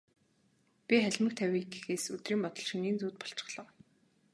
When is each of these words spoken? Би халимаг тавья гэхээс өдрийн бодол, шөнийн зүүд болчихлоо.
Би 0.87 0.95
халимаг 1.03 1.33
тавья 1.37 1.63
гэхээс 1.71 2.05
өдрийн 2.15 2.41
бодол, 2.43 2.65
шөнийн 2.69 2.97
зүүд 2.99 3.15
болчихлоо. 3.19 3.67